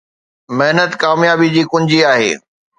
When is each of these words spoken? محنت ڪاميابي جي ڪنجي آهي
محنت 0.57 0.91
ڪاميابي 1.01 1.47
جي 1.55 1.63
ڪنجي 1.71 1.99
آهي 2.13 2.31